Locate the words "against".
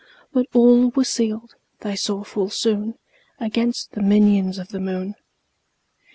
3.39-3.91